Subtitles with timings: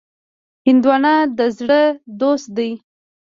[0.67, 1.81] هندوانه د زړه
[2.19, 2.71] دوست دی.